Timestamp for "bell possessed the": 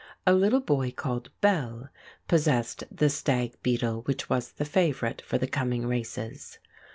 1.41-3.07